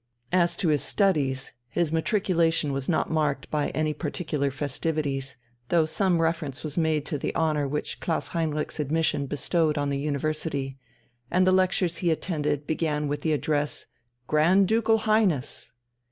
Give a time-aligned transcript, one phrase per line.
[0.31, 5.37] As to his studies, his matriculation was not marked by any particular festivities,
[5.69, 9.99] though some reference was made to the honour which Klaus Heinrich's admission bestowed on the
[9.99, 10.79] university,
[11.29, 13.85] and the lectures he attended began with the address:
[14.25, 15.71] "Grand Ducal Highness!"